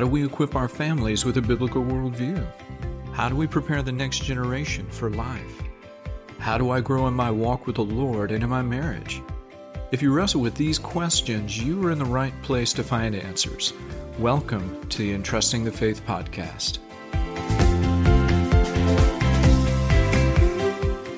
[0.00, 2.42] How do we equip our families with a biblical worldview?
[3.12, 5.62] How do we prepare the next generation for life?
[6.38, 9.20] How do I grow in my walk with the Lord and in my marriage?
[9.92, 13.74] If you wrestle with these questions, you are in the right place to find answers.
[14.18, 16.78] Welcome to the Entrusting the Faith podcast.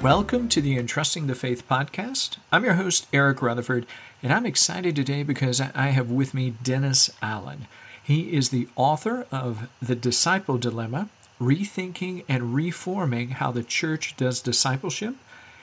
[0.02, 2.38] Welcome to the Entrusting the Faith podcast.
[2.50, 3.86] I'm your host, Eric Rutherford,
[4.24, 7.68] and I'm excited today because I have with me Dennis Allen.
[8.02, 11.08] He is the author of The Disciple Dilemma
[11.40, 15.14] Rethinking and Reforming How the Church Does Discipleship.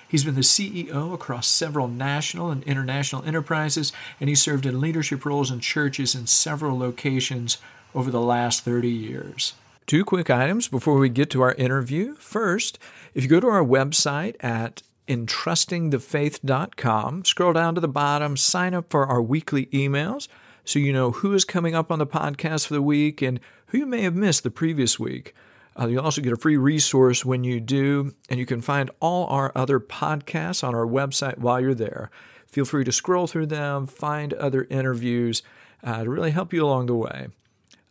[0.08, 5.26] He's been the CEO across several national and international enterprises, and he served in leadership
[5.26, 7.58] roles in churches in several locations
[7.94, 9.54] over the last 30 years.
[9.86, 12.16] Two quick items before we get to our interview.
[12.16, 12.80] First,
[13.14, 18.90] if you go to our website at entrustingthefaith.com, scroll down to the bottom, sign up
[18.90, 20.28] for our weekly emails
[20.70, 23.80] so you know who is coming up on the podcast for the week and who
[23.80, 25.34] you may have missed the previous week.
[25.80, 29.26] Uh, you'll also get a free resource when you do, and you can find all
[29.28, 32.12] our other podcasts on our website while you're there.
[32.46, 35.42] Feel free to scroll through them, find other interviews
[35.84, 37.30] uh, to really help you along the way.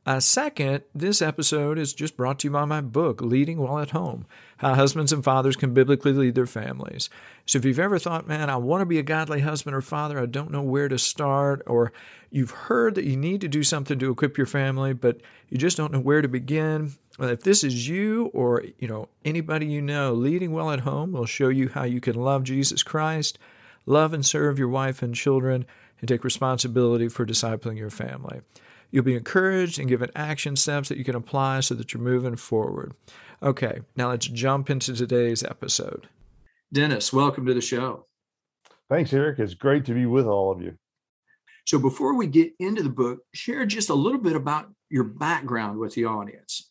[0.07, 3.91] Uh, second, this episode is just brought to you by my book, Leading Well at
[3.91, 4.25] Home
[4.59, 7.09] How Husbands and Fathers Can Biblically Lead Their Families.
[7.47, 10.21] So, if you've ever thought, man, I want to be a godly husband or father,
[10.21, 11.93] I don't know where to start, or
[12.31, 15.77] you've heard that you need to do something to equip your family, but you just
[15.77, 19.83] don't know where to begin, well, if this is you or you know anybody you
[19.83, 23.39] know, Leading Well at Home will show you how you can love Jesus Christ,
[23.87, 25.67] love and serve your wife and children,
[26.01, 28.41] and take responsibility for discipling your family.
[28.91, 32.37] You'll be encouraged and given action steps that you can apply so that you're moving
[32.37, 32.95] forward.
[33.41, 36.09] Okay, now let's jump into today's episode.
[36.73, 38.07] Dennis, welcome to the show.
[38.91, 39.39] Thanks, Eric.
[39.39, 40.75] It's great to be with all of you.
[41.65, 45.79] So, before we get into the book, share just a little bit about your background
[45.79, 46.71] with the audience.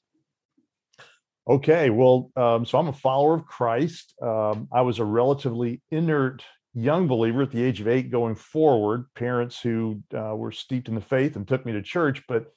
[1.48, 4.14] Okay, well, um, so I'm a follower of Christ.
[4.22, 6.44] Um, I was a relatively inert
[6.74, 10.96] young believer at the age of eight going forward, parents who uh, were steeped in
[10.96, 12.52] the faith and took me to church, but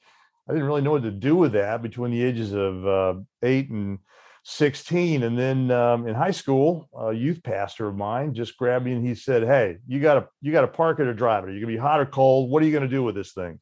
[0.49, 3.13] I didn't really know what to do with that between the ages of uh,
[3.43, 3.99] eight and
[4.43, 5.23] 16.
[5.23, 9.05] And then um, in high school, a youth pastor of mine just grabbed me and
[9.05, 11.51] he said, Hey, you got to, you got to park it or drive it.
[11.51, 12.49] You're gonna be hot or cold.
[12.49, 13.59] What are you going to do with this thing?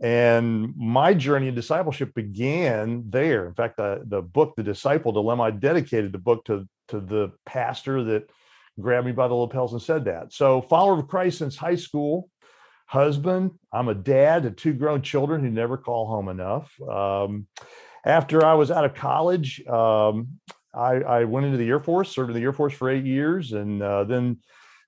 [0.00, 3.46] And my journey in discipleship began there.
[3.46, 7.32] In fact, the, the book, The Disciple Dilemma, I dedicated the book to, to the
[7.44, 8.30] pastor that
[8.80, 10.32] grabbed me by the lapels and said that.
[10.32, 12.30] So, follower of Christ since high school,
[12.90, 13.52] husband.
[13.72, 16.74] I'm a dad to two grown children who never call home enough.
[16.82, 17.46] Um,
[18.04, 20.40] after I was out of college, um,
[20.74, 23.52] I, I, went into the Air Force, served in the Air Force for eight years,
[23.52, 24.38] and uh, then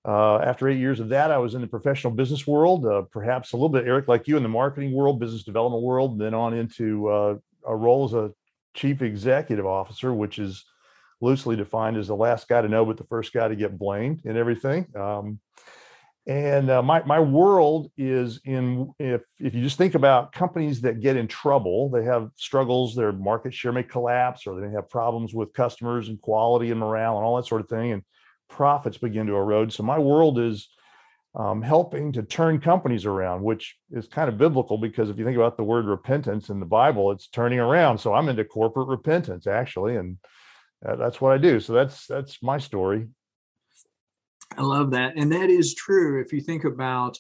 [0.05, 3.53] uh, after eight years of that, I was in the professional business world, uh, perhaps
[3.53, 6.55] a little bit, Eric, like you, in the marketing world, business development world, then on
[6.55, 7.37] into uh,
[7.69, 8.33] a role as a
[8.75, 10.65] chief executive officer, which is
[11.21, 14.23] loosely defined as the last guy to know, but the first guy to get blamed
[14.25, 14.89] and everything.
[14.97, 15.39] Um,
[16.27, 21.01] and uh, my my world is in if if you just think about companies that
[21.01, 24.89] get in trouble, they have struggles, their market share may collapse, or they may have
[24.89, 28.03] problems with customers and quality and morale and all that sort of thing, and
[28.49, 29.73] profits begin to erode.
[29.73, 30.69] So my world is
[31.35, 35.37] um, helping to turn companies around, which is kind of biblical because if you think
[35.37, 37.99] about the word repentance in the Bible, it's turning around.
[37.99, 40.19] So I'm into corporate repentance actually, and
[40.83, 41.59] that's what I do.
[41.59, 43.09] So that's that's my story.
[44.57, 46.21] I love that, and that is true.
[46.21, 47.19] If you think about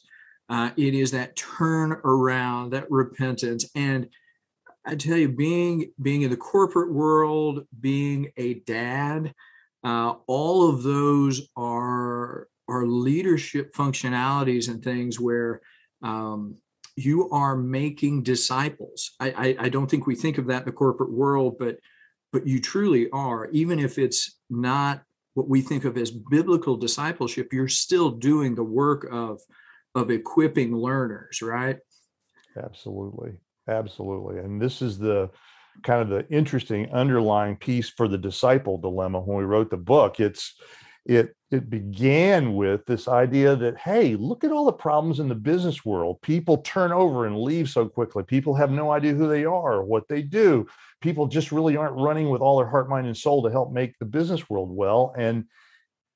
[0.49, 4.09] uh, it, is that turn around, that repentance, and
[4.85, 9.33] I tell you, being being in the corporate world, being a dad,
[9.85, 15.61] uh, all of those are are leadership functionalities and things where
[16.03, 16.57] um,
[16.97, 19.13] you are making disciples.
[19.21, 21.79] I, I, I don't think we think of that in the corporate world, but
[22.33, 25.03] but you truly are, even if it's not
[25.35, 29.41] what we think of as biblical discipleship, you're still doing the work of
[29.95, 31.79] of equipping learners, right?
[32.57, 33.33] Absolutely.
[33.69, 34.39] Absolutely.
[34.39, 35.31] And this is the
[35.83, 40.21] kind of the interesting underlying piece for the disciple dilemma when we wrote the book.
[40.21, 40.55] It's
[41.05, 45.35] it it began with this idea that hey look at all the problems in the
[45.35, 46.21] business world.
[46.23, 48.23] People turn over and leave so quickly.
[48.23, 50.67] People have no idea who they are or what they do.
[51.01, 53.99] People just really aren't running with all their heart mind and soul to help make
[53.99, 55.13] the business world well.
[55.17, 55.45] And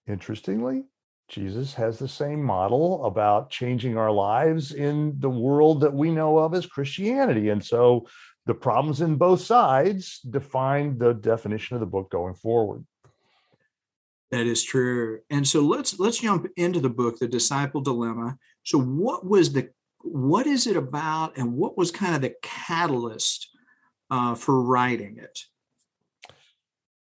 [0.06, 0.84] interestingly
[1.28, 6.38] jesus has the same model about changing our lives in the world that we know
[6.38, 7.48] of as christianity.
[7.48, 8.06] And so
[8.46, 12.84] the problems in both sides define the definition of the book going forward
[14.30, 15.20] that is true.
[15.30, 18.36] And so let's let's jump into the book, The Disciple Dilemma.
[18.64, 23.48] So what was the what is it about, and what was kind of the catalyst
[24.10, 25.38] uh, for writing it?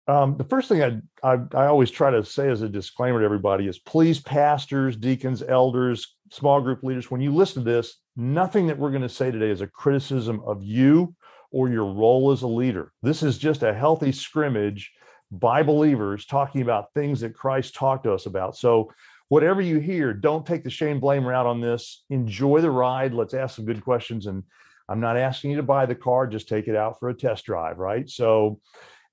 [0.08, 3.24] Um, the first thing I, I, I always try to say as a disclaimer to
[3.26, 8.66] everybody is please pastors deacons elders small group leaders when you listen to this nothing
[8.68, 11.14] that we're going to say today is a criticism of you
[11.50, 14.90] or your role as a leader this is just a healthy scrimmage
[15.30, 18.56] by believers talking about things that christ talked to us about.
[18.56, 18.92] So
[19.28, 22.04] whatever you hear don't take the shame blame route on this.
[22.10, 23.12] Enjoy the ride.
[23.12, 24.26] Let's ask some good questions.
[24.26, 24.42] And
[24.88, 26.26] i'm not asking you to buy the car.
[26.26, 28.08] Just take it out for a test drive right?
[28.08, 28.60] So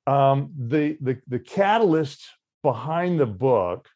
[0.07, 2.25] um, the, the the catalyst
[2.61, 3.89] behind the book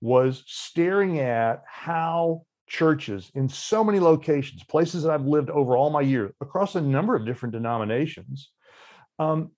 [0.00, 5.90] was staring at how churches in so many locations, places that I've lived over all
[5.90, 8.50] my years across a number of different denominations,
[9.18, 9.50] um,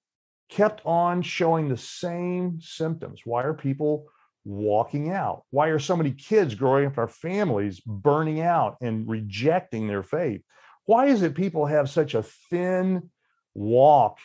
[0.51, 3.23] kept on showing the same symptoms.
[3.25, 4.07] Why are people
[4.45, 5.45] walking out?
[5.51, 10.03] Why are so many kids growing up in our families burning out and rejecting their
[10.03, 10.43] faith?
[10.87, 13.11] Why is it people have such a thin
[13.55, 14.19] walk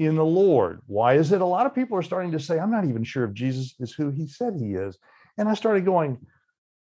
[0.00, 0.80] in the Lord.
[0.86, 3.24] Why is it a lot of people are starting to say, I'm not even sure
[3.24, 4.96] if Jesus is who he said he is?
[5.36, 6.18] And I started going,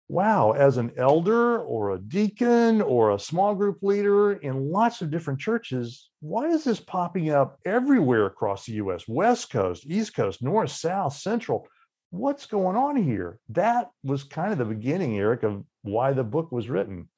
[0.08, 5.10] wow, as an elder or a deacon or a small group leader in lots of
[5.10, 9.08] different churches, why is this popping up everywhere across the US?
[9.08, 11.66] West Coast, East Coast, North, South, Central.
[12.10, 13.40] What's going on here?
[13.48, 17.08] That was kind of the beginning, Eric, of why the book was written.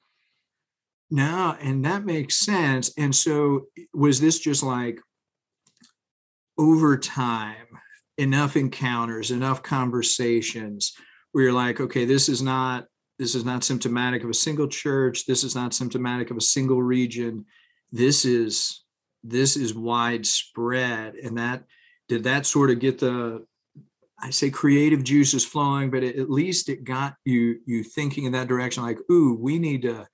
[1.11, 2.91] No, and that makes sense.
[2.97, 4.99] And so was this just like
[6.57, 7.67] over time,
[8.17, 10.93] enough encounters, enough conversations
[11.31, 12.85] where you're like, okay, this is not
[13.17, 15.25] this is not symptomatic of a single church.
[15.25, 17.45] This is not symptomatic of a single region.
[17.91, 18.83] This is
[19.23, 21.65] this is widespread, and that
[22.07, 23.45] did that sort of get the
[24.21, 28.47] I say creative juices flowing, but at least it got you you thinking in that
[28.47, 28.83] direction.
[28.83, 30.07] Like, ooh, we need to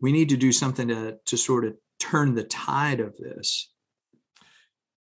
[0.00, 3.70] we need to do something to to sort of turn the tide of this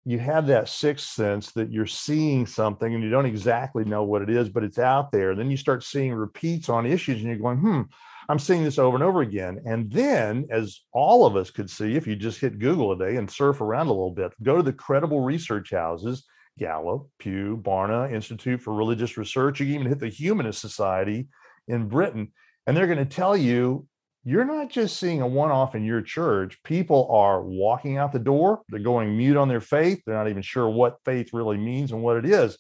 [0.05, 4.21] you have that sixth sense that you're seeing something and you don't exactly know what
[4.21, 5.35] it is, but it's out there.
[5.35, 7.81] Then you start seeing repeats on issues and you're going, hmm,
[8.29, 9.61] I'm seeing this over and over again.
[9.65, 13.17] And then, as all of us could see, if you just hit Google a day
[13.17, 16.25] and surf around a little bit, go to the credible research houses,
[16.59, 19.59] Gallup, Pew, Barna, Institute for Religious Research.
[19.59, 21.27] You can even hit the Humanist Society
[21.67, 22.31] in Britain,
[22.67, 23.87] and they're going to tell you
[24.27, 26.57] you're not just seeing a one off in your church.
[26.63, 30.01] People are walking out the door, they're going mute on their faith.
[30.05, 32.57] They're not even sure what faith really means and what it is.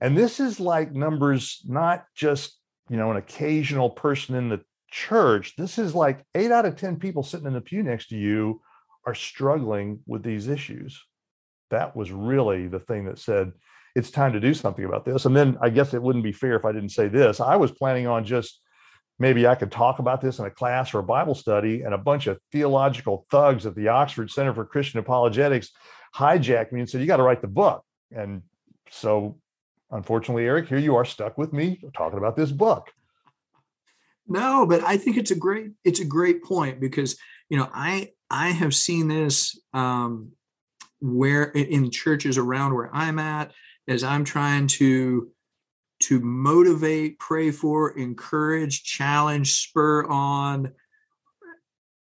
[0.00, 2.56] And this is like numbers, not just,
[2.88, 4.60] you know, an occasional person in the
[4.90, 5.54] church.
[5.56, 8.60] This is like eight out of 10 people sitting in the pew next to you
[9.04, 11.02] are struggling with these issues.
[11.70, 13.52] That was really the thing that said,
[13.96, 15.24] it's time to do something about this.
[15.24, 17.40] And then I guess it wouldn't be fair if I didn't say this.
[17.40, 18.60] I was planning on just
[19.22, 21.98] maybe I could talk about this in a class or a Bible study, and a
[21.98, 25.70] bunch of theological thugs at the Oxford Center for Christian Apologetics
[26.14, 27.84] hijacked me and said, You got to write the book.
[28.10, 28.42] And
[28.90, 29.38] so,
[29.92, 32.90] unfortunately, Eric, here you are stuck with me talking about this book.
[34.26, 37.16] No, but I think it's a great it's a great point because
[37.48, 40.32] you know I I have seen this um,
[41.00, 43.52] where in churches around where I'm at
[43.86, 45.30] as I'm trying to
[46.02, 50.72] to motivate, pray for, encourage, challenge, spur on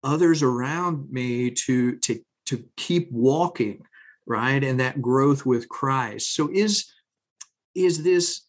[0.04, 3.84] others around me to to to keep walking,
[4.25, 4.63] right?
[4.63, 6.34] And that growth with Christ.
[6.36, 6.92] So is
[7.75, 8.42] is this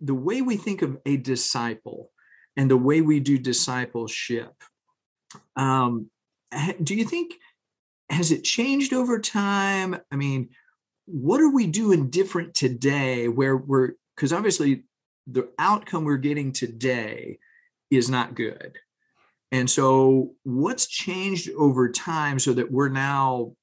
[0.00, 2.10] the way we think of a disciple
[2.56, 4.52] and the way we do discipleship?
[5.56, 6.10] Um,
[6.82, 7.34] do you think
[8.10, 9.96] has it changed over time?
[10.10, 10.50] I mean,
[11.06, 14.84] what are we doing different today where we're because obviously
[15.26, 17.38] the outcome we're getting today
[17.90, 18.78] is not good.
[19.52, 23.54] And so, what's changed over time so that we're now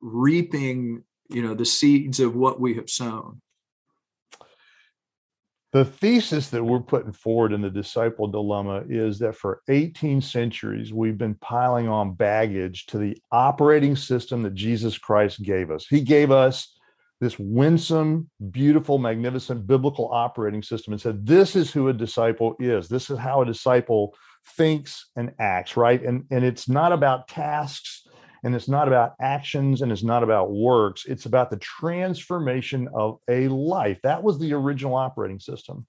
[0.00, 3.40] reaping, you know, the seeds of what we have sown?
[5.72, 10.92] The thesis that we're putting forward in the disciple dilemma is that for 18 centuries,
[10.92, 15.86] we've been piling on baggage to the operating system that Jesus Christ gave us.
[15.86, 16.75] He gave us
[17.20, 22.88] this winsome, beautiful, magnificent biblical operating system and said, This is who a disciple is.
[22.88, 24.14] This is how a disciple
[24.56, 26.02] thinks and acts, right?
[26.02, 28.06] And, and it's not about tasks
[28.44, 31.04] and it's not about actions and it's not about works.
[31.06, 33.98] It's about the transformation of a life.
[34.02, 35.86] That was the original operating system.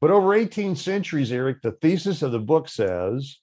[0.00, 3.38] But over 18 centuries, Eric, the thesis of the book says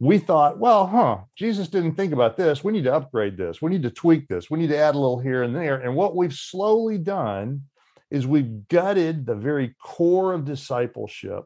[0.00, 2.62] we thought, well, huh, Jesus didn't think about this.
[2.62, 3.60] We need to upgrade this.
[3.60, 4.50] We need to tweak this.
[4.50, 5.76] We need to add a little here and there.
[5.76, 7.62] And what we've slowly done
[8.10, 11.44] is we've gutted the very core of discipleship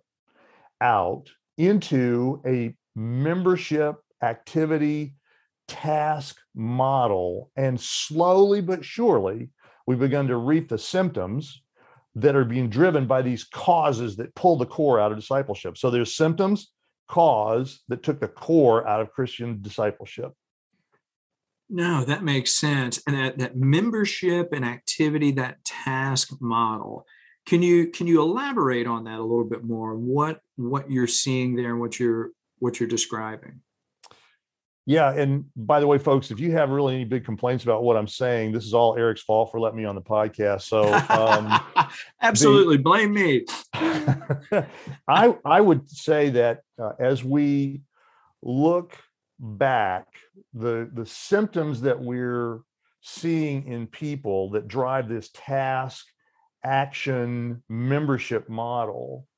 [0.81, 5.15] out into a membership activity,
[5.67, 7.51] task model.
[7.57, 9.51] And slowly but surely,
[9.87, 11.63] we've begun to reap the symptoms
[12.15, 15.79] that are being driven by these causes that pull the core out of discipleship.
[15.79, 16.72] So there's symptoms,
[17.13, 20.33] cause that took the core out of Christian discipleship.
[21.69, 23.03] No, that makes sense.
[23.07, 27.07] And that, that membership and activity, that task model.
[27.45, 29.95] Can you can you elaborate on that a little bit more?
[29.97, 33.61] What what you're seeing there and what you're what you're describing?
[34.85, 37.97] Yeah, and by the way, folks, if you have really any big complaints about what
[37.97, 40.63] I'm saying, this is all Eric's fault for letting me on the podcast.
[40.63, 41.61] So, um,
[42.21, 43.45] absolutely, the, blame me.
[45.09, 47.83] I I would say that uh, as we
[48.43, 48.97] look
[49.39, 50.09] back,
[50.53, 52.61] the the symptoms that we're
[53.03, 56.07] seeing in people that drive this task,
[56.65, 59.29] action, membership model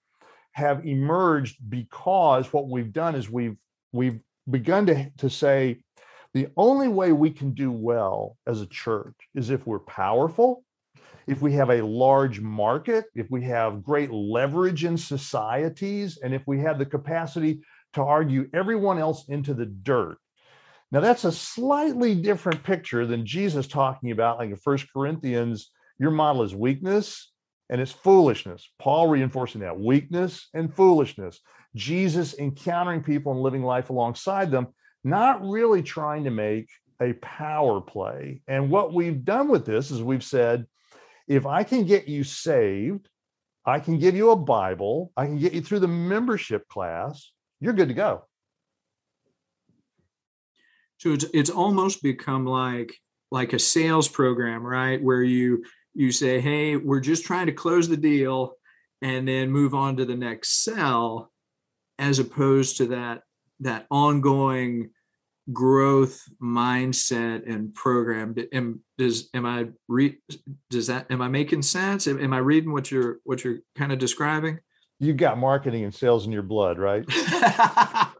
[0.53, 3.57] have emerged because what we've done is we've
[3.93, 5.79] we've begun to, to say
[6.35, 10.65] the only way we can do well as a church is if we're powerful,
[11.27, 16.43] if we have a large market, if we have great leverage in societies, and if
[16.47, 17.63] we have the capacity
[17.95, 20.19] to argue everyone else into the dirt.
[20.91, 26.11] Now, that's a slightly different picture than Jesus talking about, like in First Corinthians, your
[26.11, 27.33] model is weakness
[27.71, 28.69] and it's foolishness.
[28.79, 31.41] Paul reinforcing that weakness and foolishness.
[31.75, 34.69] Jesus encountering people and living life alongside them,
[35.03, 36.69] not really trying to make
[37.01, 38.43] a power play.
[38.47, 40.67] And what we've done with this is we've said,
[41.27, 43.09] if I can get you saved,
[43.67, 47.73] I can give you a Bible, I can get you through the membership class, you're
[47.73, 48.25] good to go.
[50.99, 52.95] So it's it's almost become like
[53.31, 55.03] like a sales program, right?
[55.03, 55.65] Where you
[55.95, 58.55] you say, hey, we're just trying to close the deal
[59.03, 61.33] and then move on to the next sell
[61.99, 63.23] as opposed to that
[63.61, 64.91] that ongoing
[65.53, 68.35] growth mindset and program.
[68.53, 70.19] Am, does am i re,
[70.71, 72.07] does that am i making sense?
[72.07, 74.59] Am, am i reading what you're what you're kind of describing?
[75.01, 77.05] You've got marketing and sales in your blood right?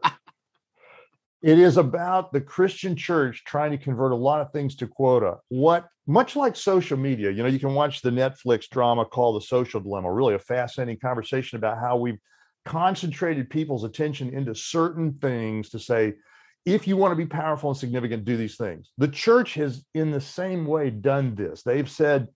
[1.41, 5.37] It is about the christian church trying to convert a lot of things to quota.
[5.49, 9.45] What much like social media you know you can watch the netflix drama called the
[9.45, 12.17] social dilemma really a fascinating conversation about how we've
[12.65, 16.13] concentrated people's attention into certain things to say,
[16.65, 18.91] if you want to be powerful and significant, do these things.
[18.97, 21.61] The church has, in the same way, done this.
[21.61, 22.27] They've said,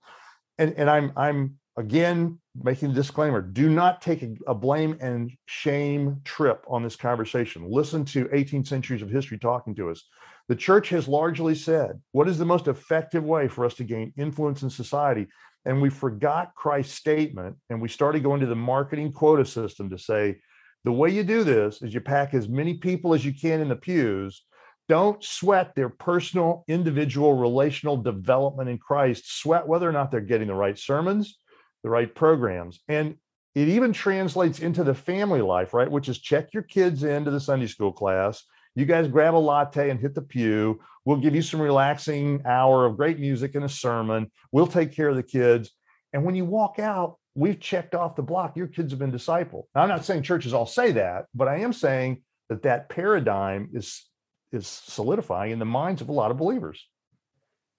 [0.60, 5.32] and, and I'm I'm again making a disclaimer: do not take a, a blame and
[5.48, 7.66] shame trip on this conversation.
[7.68, 10.04] Listen to 18 centuries of history talking to us.
[10.48, 14.12] The church has largely said, what is the most effective way for us to gain
[14.18, 15.28] influence in society?
[15.66, 19.98] And we forgot Christ's statement and we started going to the marketing quota system to
[19.98, 20.40] say
[20.86, 23.70] the way you do this is you pack as many people as you can in
[23.70, 24.44] the pews.
[24.88, 29.40] Don't sweat their personal, individual, relational development in Christ.
[29.40, 31.38] Sweat whether or not they're getting the right sermons,
[31.84, 32.80] the right programs.
[32.88, 33.16] And
[33.56, 35.92] it even translates into the family life, right?
[35.92, 38.44] Which is check your kids into the Sunday school class
[38.76, 40.80] you guys grab a latte and hit the pew.
[41.06, 44.32] We'll give you some relaxing hour of great music and a sermon.
[44.52, 45.72] We'll take care of the kids.
[46.14, 48.58] And when you walk out, we've checked off the block.
[48.58, 49.64] Your kids have been discipled.
[49.74, 53.70] Now, I'm not saying churches all say that, but I am saying that that paradigm
[53.74, 54.06] is
[54.52, 56.88] is solidifying in the minds of a lot of believers.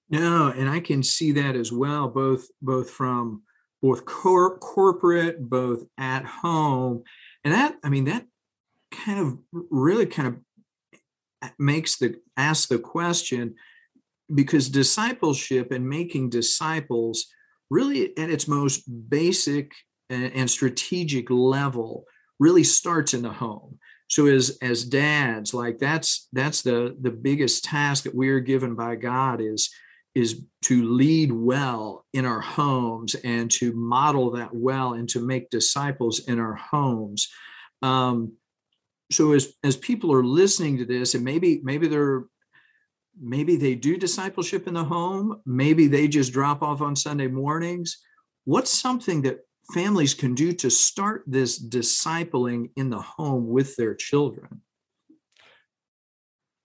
[0.09, 3.43] No, and I can see that as well, both both from
[3.83, 7.03] both cor- corporate, both at home,
[7.45, 8.27] and that I mean that
[8.91, 9.39] kind of
[9.71, 10.37] really kind of
[11.59, 13.55] makes the ask the question
[14.35, 17.27] because discipleship and making disciples
[17.71, 19.73] really at its most basic
[20.09, 22.05] and, strategic level
[22.39, 23.79] really starts in the home.
[24.09, 28.75] So as as dads like that's that's the the biggest task that we are given
[28.75, 29.71] by god is
[30.15, 35.51] is to lead well in our homes and to model that well and to make
[35.51, 37.29] disciples in our homes.
[37.83, 38.33] Um,
[39.11, 42.25] so as as people are listening to this and maybe maybe they're
[43.21, 47.99] maybe they do discipleship in the home maybe they just drop off on sunday mornings
[48.45, 49.41] what's something that
[49.73, 54.61] families can do to start this discipling in the home with their children?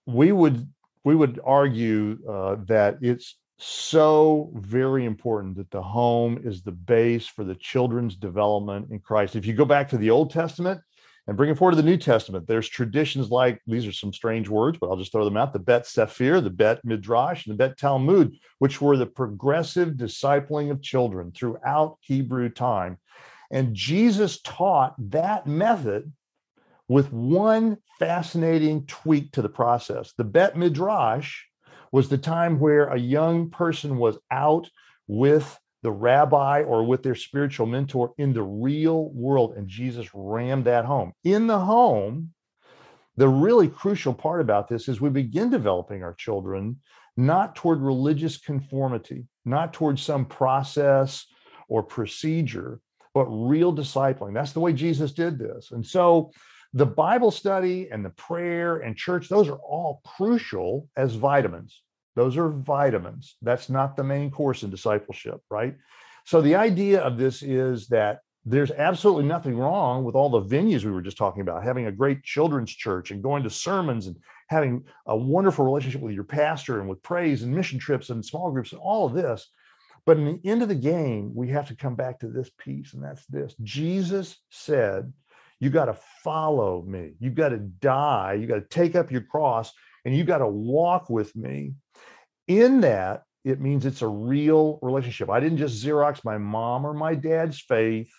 [0.06, 0.68] We would
[1.04, 7.26] we would argue uh, that it's so very important that the home is the base
[7.26, 9.34] for the children's development in christ.
[9.36, 10.80] If you go back to the old testament
[11.26, 14.78] and bringing forward to the New Testament, there's traditions like these are some strange words,
[14.78, 17.76] but I'll just throw them out the Bet Sefer, the Bet Midrash, and the Bet
[17.76, 22.98] Talmud, which were the progressive discipling of children throughout Hebrew time.
[23.50, 26.12] And Jesus taught that method
[26.88, 30.12] with one fascinating tweak to the process.
[30.16, 31.42] The Bet Midrash
[31.90, 34.70] was the time where a young person was out
[35.08, 39.54] with the rabbi or with their spiritual mentor in the real world.
[39.56, 41.12] And Jesus rammed that home.
[41.22, 42.32] In the home,
[43.16, 46.80] the really crucial part about this is we begin developing our children
[47.16, 51.24] not toward religious conformity, not toward some process
[51.68, 52.80] or procedure,
[53.14, 54.34] but real discipling.
[54.34, 55.70] That's the way Jesus did this.
[55.70, 56.32] And so
[56.72, 61.80] the Bible study and the prayer and church, those are all crucial as vitamins.
[62.16, 63.36] Those are vitamins.
[63.42, 65.76] That's not the main course in discipleship, right?
[66.24, 70.84] So the idea of this is that there's absolutely nothing wrong with all the venues
[70.84, 74.16] we were just talking about, having a great children's church and going to sermons and
[74.48, 78.50] having a wonderful relationship with your pastor and with praise and mission trips and small
[78.50, 79.48] groups and all of this.
[80.06, 82.94] But in the end of the game, we have to come back to this piece,
[82.94, 85.12] and that's this Jesus said,
[85.58, 87.14] You got to follow me.
[87.18, 88.38] You got to die.
[88.40, 89.72] You got to take up your cross
[90.06, 91.74] and you got to walk with me.
[92.46, 95.28] In that, it means it's a real relationship.
[95.28, 98.10] I didn't just Xerox my mom or my dad's faith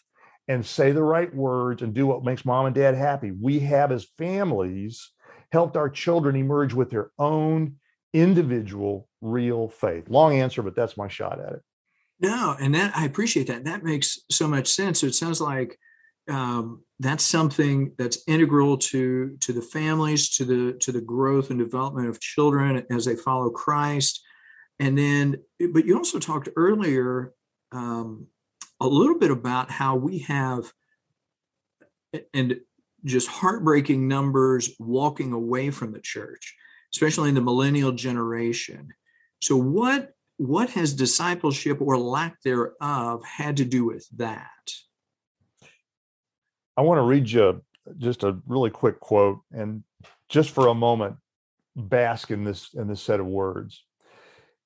[0.49, 3.31] and say the right words and do what makes mom and dad happy.
[3.31, 5.11] We have, as families,
[5.53, 7.75] helped our children emerge with their own
[8.13, 10.09] individual real faith.
[10.09, 11.61] Long answer, but that's my shot at it.
[12.19, 13.63] No, and that I appreciate that.
[13.63, 14.99] That makes so much sense.
[14.99, 15.79] So it sounds like
[16.29, 21.59] um, that's something that's integral to to the families, to the to the growth and
[21.59, 24.23] development of children as they follow Christ.
[24.79, 25.37] And then,
[25.73, 27.33] but you also talked earlier
[27.71, 28.27] um,
[28.79, 30.71] a little bit about how we have
[32.33, 32.59] and
[33.05, 36.55] just heartbreaking numbers walking away from the church,
[36.93, 38.89] especially in the millennial generation.
[39.41, 44.71] So, what what has discipleship or lack thereof had to do with that?
[46.77, 47.63] I want to read you
[47.97, 49.83] just a really quick quote and
[50.29, 51.15] just for a moment
[51.75, 53.83] bask in this in this set of words.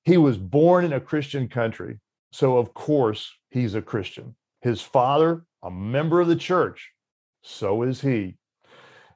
[0.04, 4.34] He was born in a Christian country, so of course he's a Christian.
[4.60, 6.90] His father, a member of the church,
[7.42, 8.36] so is he.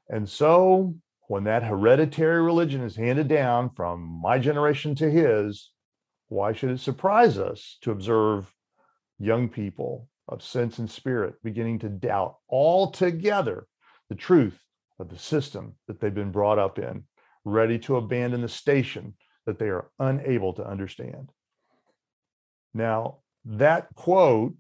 [0.09, 0.95] And so
[1.29, 5.71] when that hereditary religion is handed down from my generation to his,
[6.29, 8.53] why should it surprise us to observe
[9.19, 13.67] young people of sense and spirit beginning to doubt altogether
[14.09, 14.59] the truth
[14.99, 17.05] of the system that they've been brought up in,
[17.45, 21.31] ready to abandon the station that they are unable to understand?
[22.75, 24.55] Now, that quote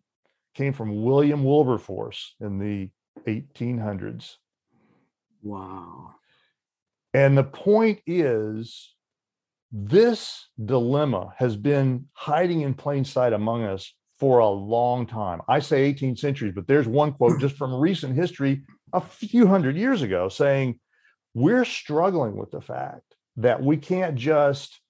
[0.54, 2.90] came from William Wilberforce in the
[3.26, 4.36] 1800s.
[5.42, 6.14] Wow.
[7.12, 8.94] And the point is
[9.72, 15.40] this dilemma has been hiding in plain sight among us for a long time.
[15.48, 19.76] I say 18 centuries, but there's one quote just from recent history a few hundred
[19.76, 20.78] years ago saying,
[21.34, 23.02] We're struggling with the fact
[23.36, 24.80] that we can't just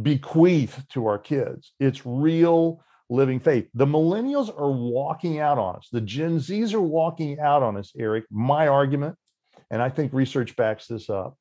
[0.00, 1.72] bequeath to our kids.
[1.80, 3.68] It's real living faith.
[3.74, 5.88] The millennials are walking out on us.
[5.90, 8.24] The Gen Zs are walking out on us, Eric.
[8.30, 9.16] My argument,
[9.70, 11.36] and I think research backs this up,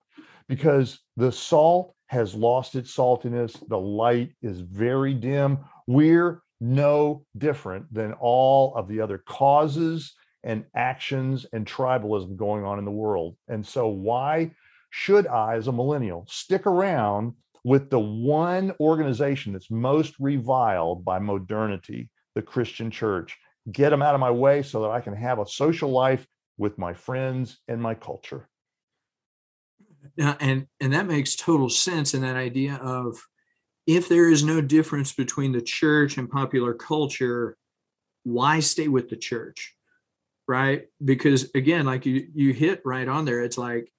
[0.48, 3.68] because the salt has lost its saltiness.
[3.68, 5.60] The light is very dim.
[5.88, 12.80] We're no different than all of the other causes and actions and tribalism going on
[12.80, 13.36] in the world.
[13.48, 14.52] And so, why
[14.90, 21.20] should I, as a millennial, stick around with the one organization that's most reviled by
[21.20, 23.38] modernity, the Christian church?
[23.72, 26.26] Get them out of my way so that I can have a social life
[26.58, 28.48] with my friends and my culture.
[30.20, 33.18] Uh, and and that makes total sense in that idea of
[33.88, 37.58] if there is no difference between the church and popular culture
[38.24, 39.74] why stay with the church?
[40.50, 40.88] Right?
[41.04, 43.42] Because again like you you hit right on there.
[43.42, 43.92] It's like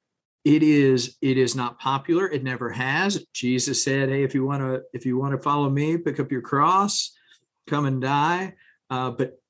[0.44, 2.28] it is it is not popular.
[2.28, 3.24] It never has.
[3.34, 6.30] Jesus said hey if you want to if you want to follow me pick up
[6.30, 7.14] your cross
[7.68, 8.54] come and die.
[8.90, 9.40] Uh, but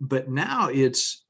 [0.00, 1.24] but now it's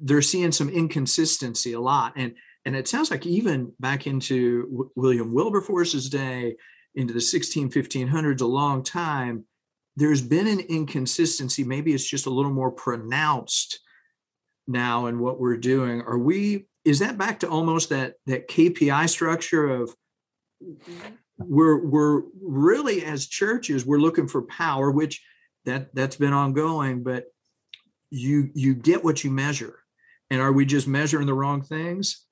[0.00, 2.12] they're seeing some inconsistency a lot.
[2.16, 6.56] And and it sounds like even back into w- William Wilberforce's day,
[6.96, 9.44] into the 16, 1500s, a long time,
[9.96, 11.62] there's been an inconsistency.
[11.62, 13.80] Maybe it's just a little more pronounced
[14.66, 16.02] now in what we're doing.
[16.02, 19.94] Are we, is that back to almost that, that KPI structure of
[21.38, 25.22] we're, we're really as churches, we're looking for power, which
[25.66, 27.26] that that's been ongoing, but
[28.10, 29.80] you, you get what you measure.
[30.30, 32.25] And are we just measuring the wrong things?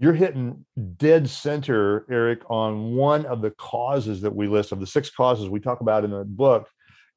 [0.00, 0.64] You're hitting
[0.96, 5.48] dead center, Eric, on one of the causes that we list of the six causes
[5.48, 6.68] we talk about in the book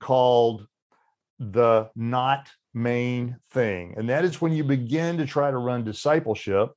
[0.02, 0.68] called
[1.40, 3.94] the not main thing.
[3.96, 6.72] And that is when you begin to try to run discipleship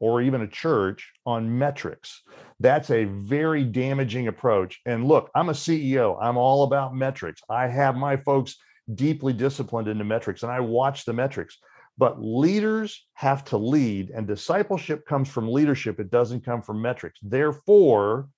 [0.00, 2.22] or even a church on metrics.
[2.58, 4.80] That's a very damaging approach.
[4.86, 7.42] And look, I'm a CEO, I'm all about metrics.
[7.50, 8.56] I have my folks
[8.94, 11.58] deeply disciplined into metrics and I watch the metrics.
[11.98, 16.00] But leaders have to lead, and discipleship comes from leadership.
[16.00, 17.18] It doesn't come from metrics.
[17.22, 18.28] Therefore,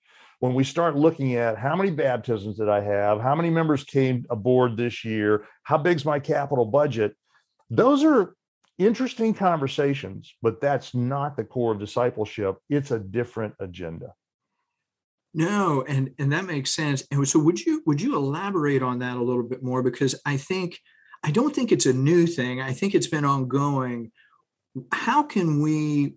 [0.40, 4.26] when we start looking at how many baptisms did I have, how many members came
[4.28, 7.14] aboard this year, how big's my capital budget,
[7.70, 8.34] those are
[8.78, 12.56] interesting conversations, but that's not the core of discipleship.
[12.68, 14.14] It's a different agenda.
[15.32, 17.04] No, and and that makes sense.
[17.10, 20.36] And so would you would you elaborate on that a little bit more because I
[20.36, 20.78] think
[21.24, 22.60] I don't think it's a new thing.
[22.60, 24.12] I think it's been ongoing.
[24.92, 26.16] How can we,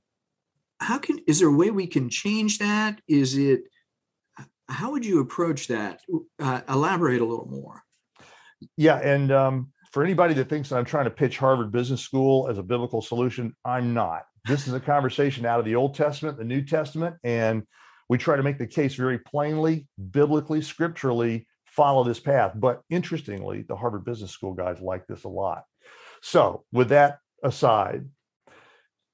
[0.81, 2.99] how can, is there a way we can change that?
[3.07, 3.61] Is it,
[4.67, 6.01] how would you approach that?
[6.39, 7.83] Uh, elaborate a little more.
[8.75, 8.97] Yeah.
[8.97, 12.57] And um, for anybody that thinks that I'm trying to pitch Harvard Business School as
[12.57, 14.23] a biblical solution, I'm not.
[14.43, 17.63] This is a conversation out of the Old Testament, the New Testament, and
[18.09, 22.53] we try to make the case very plainly, biblically, scripturally follow this path.
[22.55, 25.63] But interestingly, the Harvard Business School guys like this a lot.
[26.21, 28.05] So, with that aside,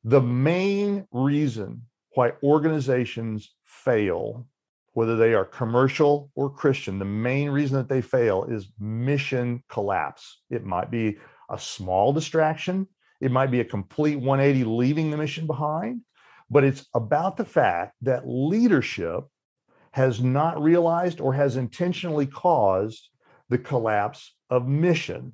[0.05, 1.83] the main reason
[2.15, 4.47] why organizations fail,
[4.93, 10.41] whether they are commercial or Christian, the main reason that they fail is mission collapse.
[10.49, 11.17] It might be
[11.49, 12.87] a small distraction,
[13.19, 16.01] it might be a complete 180 leaving the mission behind,
[16.49, 19.25] but it's about the fact that leadership
[19.93, 23.09] has not realized or has intentionally caused
[23.49, 25.33] the collapse of mission.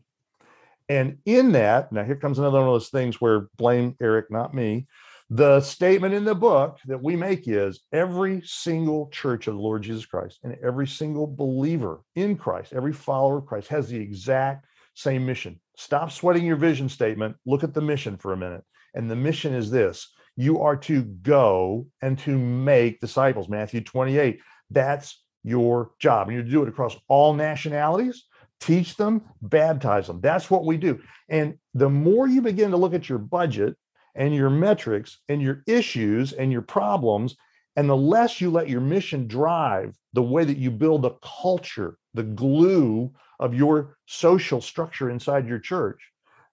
[0.90, 4.54] And in that, now here comes another one of those things where blame Eric, not
[4.54, 4.88] me.
[5.30, 9.84] The statement in the book that we make is every single church of the Lord
[9.84, 14.66] Jesus Christ and every single believer in Christ, every follower of Christ has the exact
[14.96, 15.60] same mission.
[15.78, 17.36] Stop sweating your vision statement.
[17.46, 18.64] Look at the mission for a minute.
[18.96, 23.50] And the mission is this you are to go and to make disciples.
[23.50, 24.40] Matthew 28.
[24.70, 26.30] That's your job.
[26.30, 28.24] And you do it across all nationalities,
[28.62, 30.22] teach them, baptize them.
[30.22, 31.02] That's what we do.
[31.28, 33.76] And the more you begin to look at your budget
[34.16, 37.36] and your metrics and your issues and your problems,
[37.76, 41.98] and the less you let your mission drive the way that you build a culture,
[42.14, 46.00] the glue of your social structure inside your church,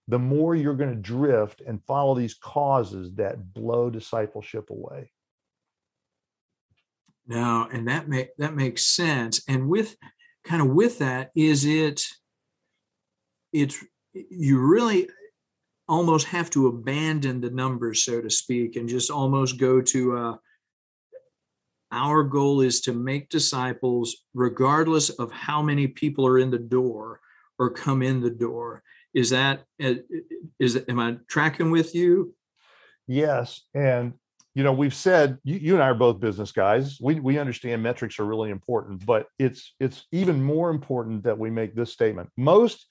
[0.08, 5.10] the more you're going to drift and follow these causes that blow discipleship away.
[7.26, 9.42] Now, and that make that makes sense.
[9.48, 9.96] And with
[10.44, 12.04] kind of with that, is it
[13.52, 15.08] it's you really
[15.88, 20.36] almost have to abandon the numbers, so to speak, and just almost go to uh,
[21.92, 27.20] our goal is to make disciples regardless of how many people are in the door
[27.58, 28.82] or come in the door
[29.16, 29.94] is that uh,
[30.60, 32.34] am i tracking with you?
[33.08, 34.12] Yes and
[34.54, 36.98] you know we've said you, you and i are both business guys.
[37.00, 41.50] We, we understand metrics are really important but it's it's even more important that we
[41.50, 42.30] make this statement.
[42.36, 42.86] Most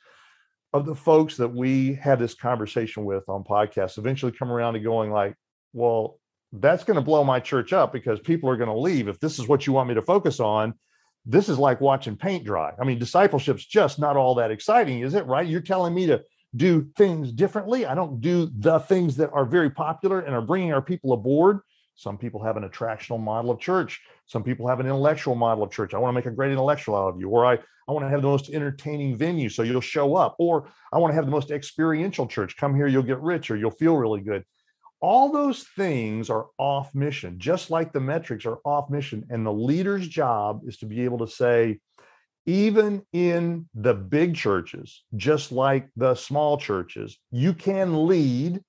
[0.74, 4.80] of the folks that we have this conversation with on podcasts eventually come around to
[4.80, 5.36] going like
[5.74, 6.20] well
[6.54, 9.38] that's going to blow my church up because people are going to leave if this
[9.38, 10.74] is what you want me to focus on
[11.26, 12.74] this is like watching paint dry.
[12.80, 15.26] I mean, discipleship's just not all that exciting, is it?
[15.26, 15.48] Right?
[15.48, 16.24] You're telling me to
[16.56, 17.86] do things differently.
[17.86, 21.60] I don't do the things that are very popular and are bringing our people aboard.
[21.96, 24.02] Some people have an attractional model of church.
[24.26, 25.94] Some people have an intellectual model of church.
[25.94, 27.54] I want to make a great intellectual out of you, or I,
[27.88, 31.12] I want to have the most entertaining venue so you'll show up, or I want
[31.12, 32.58] to have the most experiential church.
[32.58, 34.44] Come here, you'll get rich, or you'll feel really good
[35.06, 39.24] all those things are off mission, just like the metrics are off mission.
[39.30, 41.80] And the leader's job is to be able to say,
[42.48, 48.64] even in the big churches, just like the small churches, you can lead,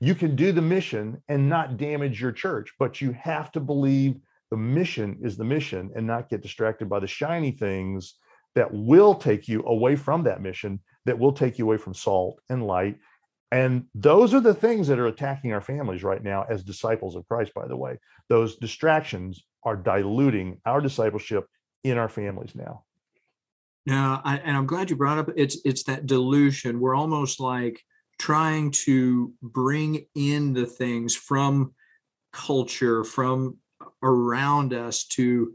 [0.00, 4.16] you can do the mission and not damage your church, but you have to believe
[4.50, 8.14] the mission is the mission and not get distracted by the shiny things
[8.56, 12.40] that will take you away from that mission, that will take you away from salt
[12.48, 12.96] and light
[13.52, 17.26] and those are the things that are attacking our families right now as disciples of
[17.28, 17.98] Christ, by the way.
[18.28, 21.46] Those distractions are diluting our discipleship
[21.84, 22.84] in our families now.
[23.86, 26.80] Now, I, and I'm glad you brought up it's it's that dilution.
[26.80, 27.80] We're almost like
[28.18, 31.74] trying to bring in the things from
[32.32, 33.58] culture, from
[34.02, 35.52] around us to,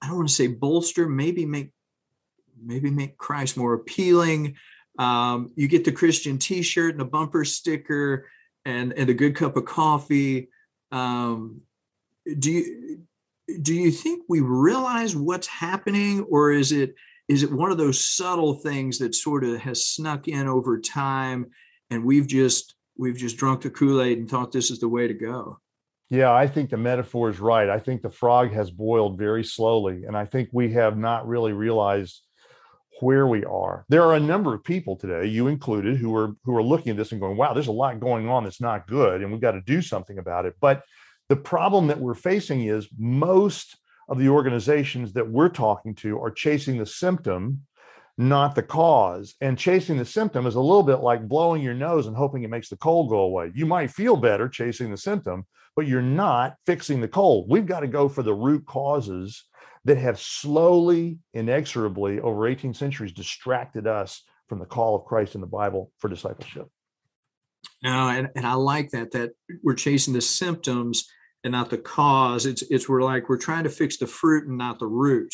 [0.00, 1.72] I don't want to say bolster, maybe make
[2.62, 4.56] maybe make Christ more appealing,
[4.98, 8.26] um, you get the Christian T-shirt and a bumper sticker
[8.64, 10.48] and and a good cup of coffee.
[10.92, 11.60] Um,
[12.38, 13.00] do you
[13.62, 16.94] do you think we realize what's happening, or is it
[17.28, 21.46] is it one of those subtle things that sort of has snuck in over time,
[21.90, 25.06] and we've just we've just drunk the Kool Aid and thought this is the way
[25.06, 25.58] to go?
[26.08, 27.68] Yeah, I think the metaphor is right.
[27.68, 31.52] I think the frog has boiled very slowly, and I think we have not really
[31.52, 32.22] realized
[33.00, 33.84] where we are.
[33.88, 36.96] There are a number of people today, you included, who are who are looking at
[36.96, 39.52] this and going, "Wow, there's a lot going on that's not good, and we've got
[39.52, 40.82] to do something about it." But
[41.28, 43.76] the problem that we're facing is most
[44.08, 47.62] of the organizations that we're talking to are chasing the symptom,
[48.16, 49.34] not the cause.
[49.40, 52.50] And chasing the symptom is a little bit like blowing your nose and hoping it
[52.50, 53.50] makes the cold go away.
[53.54, 57.46] You might feel better chasing the symptom, but you're not fixing the cold.
[57.50, 59.44] We've got to go for the root causes
[59.86, 65.40] that have slowly, inexorably, over 18 centuries, distracted us from the call of Christ in
[65.40, 66.68] the Bible for discipleship.
[67.84, 71.08] No, and, and I like that, that we're chasing the symptoms
[71.44, 72.46] and not the cause.
[72.46, 75.32] It's it's we're like we're trying to fix the fruit and not the root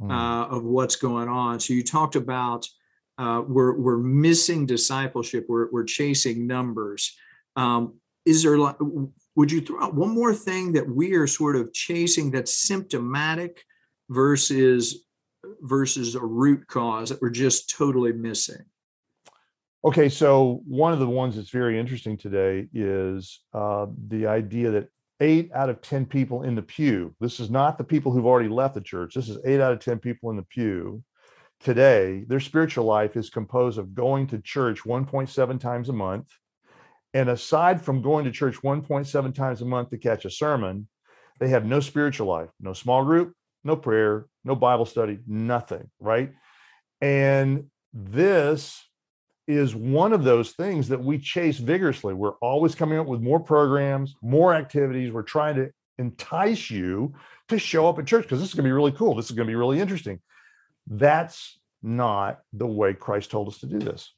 [0.00, 0.10] mm.
[0.10, 1.58] uh, of what's going on.
[1.60, 2.66] So you talked about
[3.16, 5.46] uh, we're we're missing discipleship.
[5.48, 7.16] We're we're chasing numbers.
[7.56, 7.94] Um,
[8.26, 8.76] is there like
[9.36, 13.64] would you throw out one more thing that we are sort of chasing that's symptomatic
[14.08, 15.06] versus
[15.60, 18.64] versus a root cause that we're just totally missing?
[19.84, 24.88] Okay, so one of the ones that's very interesting today is uh, the idea that
[25.20, 28.48] eight out of 10 people in the pew, this is not the people who've already
[28.48, 31.02] left the church, this is eight out of 10 people in the pew
[31.64, 36.28] today, their spiritual life is composed of going to church 1.7 times a month.
[37.14, 40.88] And aside from going to church 1.7 times a month to catch a sermon,
[41.40, 46.32] they have no spiritual life, no small group, no prayer, no Bible study, nothing, right?
[47.00, 48.82] And this
[49.46, 52.14] is one of those things that we chase vigorously.
[52.14, 55.12] We're always coming up with more programs, more activities.
[55.12, 57.14] We're trying to entice you
[57.48, 59.14] to show up at church because this is going to be really cool.
[59.14, 60.20] This is going to be really interesting.
[60.86, 64.12] That's not the way Christ told us to do this.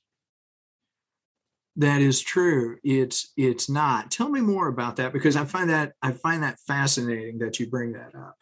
[1.76, 2.78] That is true.
[2.82, 4.11] It's it's not.
[4.11, 7.68] Tell me more about that because I find that I find that fascinating that you
[7.68, 8.37] bring that up.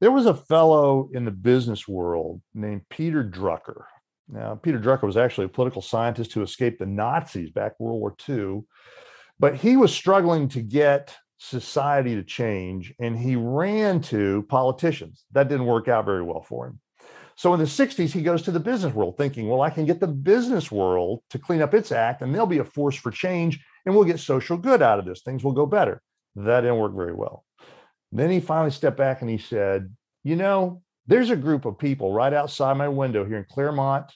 [0.00, 3.84] There was a fellow in the business world named Peter Drucker.
[4.28, 8.14] Now, Peter Drucker was actually a political scientist who escaped the Nazis back World War
[8.28, 8.62] II,
[9.38, 15.24] but he was struggling to get society to change and he ran to politicians.
[15.32, 16.80] That didn't work out very well for him.
[17.36, 20.00] So in the 60s, he goes to the business world thinking, well, I can get
[20.00, 23.60] the business world to clean up its act and they'll be a force for change
[23.84, 25.22] and we'll get social good out of this.
[25.22, 26.00] Things will go better.
[26.36, 27.44] That didn't work very well.
[28.14, 32.12] Then he finally stepped back and he said, you know, there's a group of people
[32.12, 34.10] right outside my window here in Claremont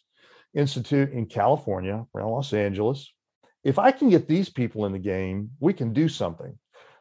[0.55, 3.13] Institute in California, around Los Angeles.
[3.65, 6.57] If I can get these people in the game, we can do something.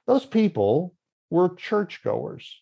[0.08, 0.96] Those people
[1.30, 2.62] were churchgoers.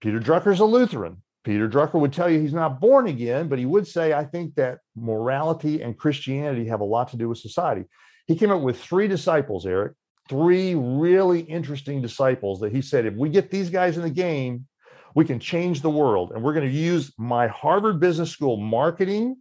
[0.00, 1.22] Peter Drucker's a Lutheran.
[1.44, 4.56] Peter Drucker would tell you he's not born again, but he would say, I think
[4.56, 7.84] that morality and Christianity have a lot to do with society.
[8.26, 9.92] He came up with three disciples, Eric,
[10.28, 14.66] three really interesting disciples that he said, if we get these guys in the game,
[15.14, 16.32] we can change the world.
[16.32, 19.36] And we're going to use my Harvard Business School marketing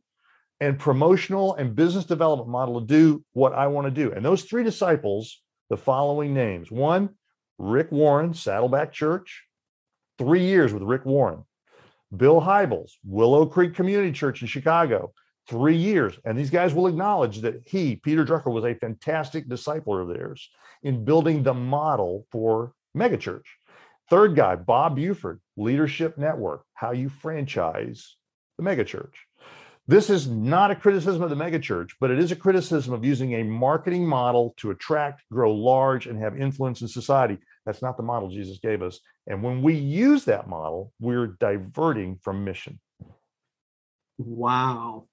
[0.59, 4.11] and promotional and business development model to do what I want to do.
[4.11, 7.09] And those three disciples, the following names one,
[7.57, 9.43] Rick Warren, Saddleback Church,
[10.17, 11.43] three years with Rick Warren.
[12.15, 15.13] Bill Hybels, Willow Creek Community Church in Chicago,
[15.47, 16.17] three years.
[16.25, 20.49] And these guys will acknowledge that he, Peter Drucker, was a fantastic disciple of theirs
[20.84, 23.45] in building the model for megachurch.
[24.10, 28.15] Third guy, Bob Buford, Leadership Network, how you franchise
[28.58, 29.13] the megachurch.
[29.86, 33.34] This is not a criticism of the megachurch, but it is a criticism of using
[33.34, 37.38] a marketing model to attract, grow large, and have influence in society.
[37.65, 38.99] That's not the model Jesus gave us.
[39.27, 42.79] And when we use that model, we're diverting from mission.
[44.17, 45.08] Wow.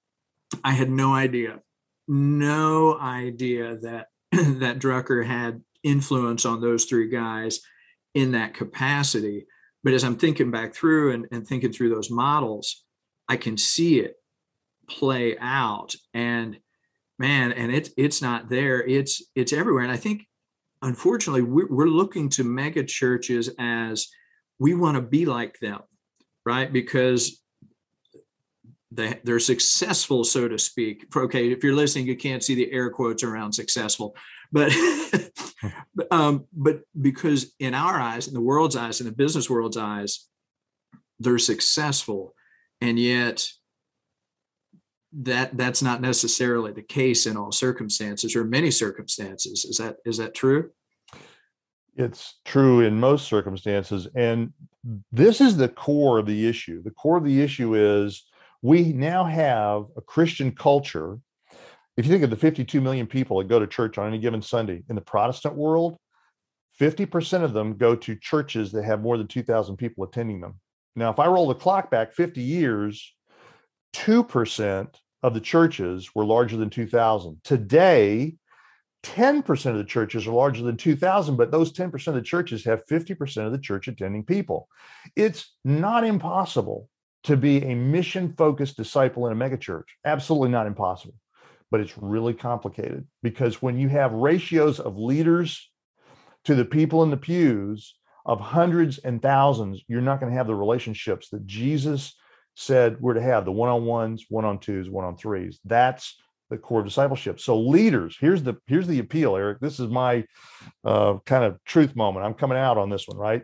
[0.63, 1.59] I had no idea.
[2.07, 7.61] No idea that that Drucker had influence on those three guys
[8.13, 9.45] in that capacity.
[9.83, 12.83] But as I'm thinking back through and, and thinking through those models,
[13.27, 14.15] I can see it
[14.87, 15.95] play out.
[16.13, 16.59] And
[17.17, 18.85] man, and it's it's not there.
[18.85, 19.83] It's it's everywhere.
[19.83, 20.23] And I think
[20.81, 24.07] unfortunately we're, we're looking to mega churches as
[24.59, 25.81] we want to be like them,
[26.45, 26.71] right?
[26.71, 27.40] Because
[28.91, 31.05] they, they're successful, so to speak.
[31.15, 34.15] Okay, if you're listening, you can't see the air quotes around successful,
[34.51, 34.73] but
[36.11, 40.27] um, but because in our eyes, in the world's eyes, in the business world's eyes,
[41.19, 42.35] they're successful,
[42.81, 43.47] and yet
[45.13, 49.63] that that's not necessarily the case in all circumstances or many circumstances.
[49.63, 50.71] Is that is that true?
[51.95, 54.51] It's true in most circumstances, and
[55.11, 56.81] this is the core of the issue.
[56.83, 58.25] The core of the issue is
[58.61, 61.19] we now have a Christian culture
[61.97, 64.41] if you think of the 52 million people that go to church on any given
[64.41, 65.97] Sunday in the Protestant world,
[66.79, 70.59] 50% of them go to churches that have more than 2,000 people attending them.
[70.95, 73.13] Now, if I roll the clock back 50 years,
[73.93, 74.87] 2%
[75.21, 77.41] of the churches were larger than 2,000.
[77.43, 78.35] Today,
[79.03, 82.85] 10% of the churches are larger than 2,000, but those 10% of the churches have
[82.87, 84.67] 50% of the church attending people.
[85.15, 86.87] It's not impossible
[87.23, 89.85] to be a mission focused disciple in a megachurch.
[90.05, 91.15] Absolutely not impossible,
[91.69, 95.69] but it's really complicated because when you have ratios of leaders
[96.45, 100.47] to the people in the pews of hundreds and thousands, you're not going to have
[100.47, 102.15] the relationships that Jesus
[102.55, 105.59] said we're to have the one on ones, one on twos, one on threes.
[105.65, 106.15] That's
[106.49, 107.39] the core of discipleship.
[107.39, 109.59] So leaders, here's the here's the appeal, Eric.
[109.59, 110.25] This is my
[110.83, 112.25] uh, kind of truth moment.
[112.25, 113.41] I'm coming out on this one, right?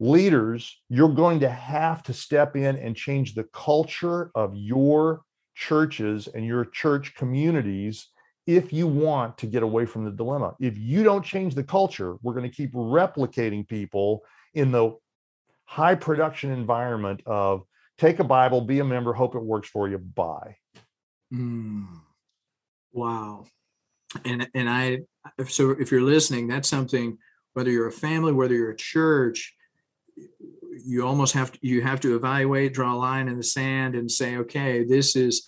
[0.00, 5.22] Leaders, you're going to have to step in and change the culture of your
[5.54, 8.08] churches and your church communities
[8.46, 10.54] if you want to get away from the dilemma.
[10.58, 14.22] If you don't change the culture, we're going to keep replicating people
[14.54, 14.96] in the
[15.66, 17.62] high production environment of
[17.98, 20.56] take a Bible, be a member, hope it works for you, bye.
[21.32, 21.86] Mm.
[22.92, 23.44] Wow.
[24.24, 25.00] And and I
[25.46, 27.18] so if you're listening, that's something
[27.52, 29.54] whether you're a family, whether you're a church,
[30.84, 34.10] you almost have to you have to evaluate, draw a line in the sand and
[34.10, 35.46] say, okay, this is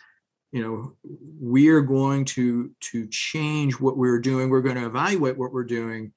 [0.53, 0.97] you know
[1.41, 4.51] we are going to to change what we're doing.
[4.51, 6.13] We're going to evaluate what we're doing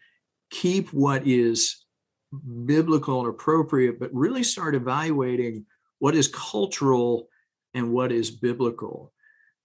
[0.50, 1.84] keep what is
[2.66, 5.66] biblical and appropriate but really start evaluating
[6.00, 7.30] what is cultural
[7.74, 9.12] and what is biblical.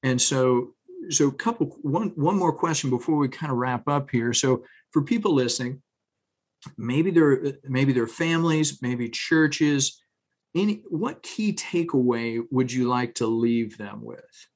[0.02, 0.74] And so
[1.08, 4.32] so a couple one one more question before we kind of wrap up here.
[4.32, 5.82] So for people listening
[6.76, 10.02] maybe they're maybe their families maybe churches
[10.54, 14.48] any what key takeaway would you like to leave them with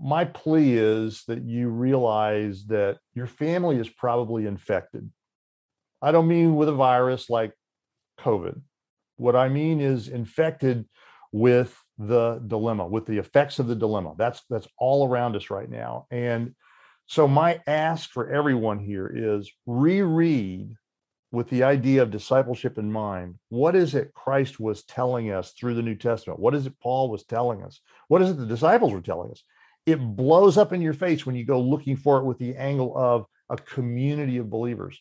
[0.00, 5.10] my plea is that you realize that your family is probably infected.
[6.00, 7.52] I don't mean with a virus like
[8.20, 8.60] COVID.
[9.16, 10.88] What I mean is infected
[11.32, 14.14] with the dilemma, with the effects of the dilemma.
[14.16, 16.06] That's that's all around us right now.
[16.10, 16.54] And
[17.12, 20.74] so my ask for everyone here is reread
[21.30, 23.36] with the idea of discipleship in mind.
[23.48, 26.40] What is it Christ was telling us through the New Testament?
[26.40, 27.80] What is it Paul was telling us?
[28.08, 29.42] What is it the disciples were telling us?
[29.86, 32.96] it blows up in your face when you go looking for it with the angle
[32.96, 35.00] of a community of believers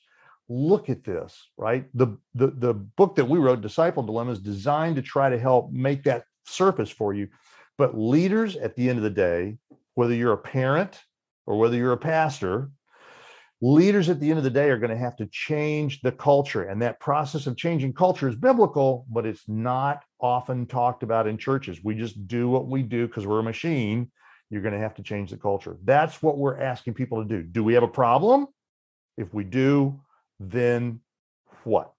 [0.50, 4.96] look at this right the, the the book that we wrote disciple dilemma is designed
[4.96, 7.28] to try to help make that surface for you
[7.78, 9.58] but leaders at the end of the day
[9.94, 11.00] whether you're a parent
[11.46, 12.70] or whether you're a pastor
[13.64, 16.64] leaders at the end of the day are going to have to change the culture
[16.64, 21.38] and that process of changing culture is biblical but it's not often talked about in
[21.38, 24.10] churches we just do what we do because we're a machine
[24.52, 25.78] you're going to have to change the culture.
[25.84, 27.42] That's what we're asking people to do.
[27.42, 28.48] Do we have a problem?
[29.18, 30.02] If we do,
[30.40, 31.00] then
[31.64, 31.94] what?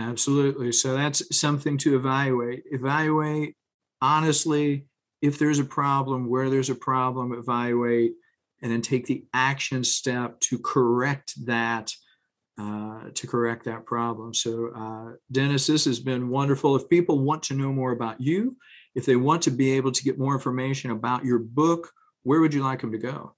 [0.00, 0.72] Absolutely.
[0.72, 2.64] So that's something to evaluate.
[2.72, 3.56] Evaluate
[4.02, 4.86] honestly
[5.22, 8.12] if there's a problem, where there's a problem, evaluate,
[8.62, 11.92] and then take the action step to correct that.
[12.58, 14.34] Uh, to correct that problem.
[14.34, 16.76] So, uh, Dennis, this has been wonderful.
[16.76, 18.54] If people want to know more about you,
[18.94, 21.90] if they want to be able to get more information about your book,
[22.22, 23.34] where would you like them to go?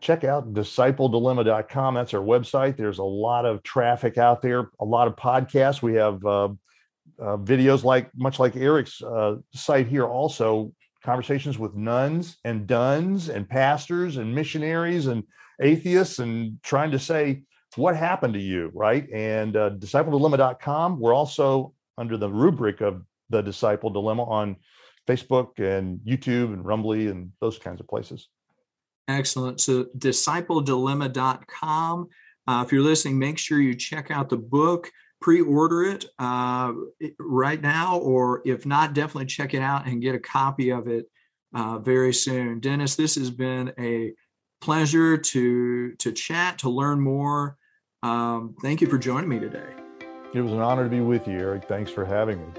[0.00, 1.94] Check out discipledilemma.com.
[1.94, 2.76] That's our website.
[2.76, 5.82] There's a lot of traffic out there, a lot of podcasts.
[5.82, 6.48] We have uh,
[7.18, 10.72] uh, videos like much like Eric's uh, site here, also
[11.04, 15.22] conversations with nones and dones and pastors and missionaries and
[15.60, 17.42] atheists and trying to say
[17.76, 19.08] what happened to you, right?
[19.12, 21.00] And uh, discipledilemma.com.
[21.00, 24.56] We're also under the rubric of the disciple dilemma on
[25.08, 28.28] Facebook and YouTube and Rumble and those kinds of places.
[29.08, 29.60] Excellent.
[29.60, 32.08] So discipledilemma.com.
[32.46, 34.90] Uh, if you're listening, make sure you check out the book,
[35.22, 36.72] pre-order it uh,
[37.18, 41.06] right now, or if not, definitely check it out and get a copy of it
[41.54, 42.60] uh, very soon.
[42.60, 44.12] Dennis, this has been a
[44.60, 47.56] pleasure to to chat, to learn more.
[48.02, 49.72] Um, thank you for joining me today.
[50.34, 51.64] It was an honor to be with you, Eric.
[51.68, 52.52] Thanks for having me.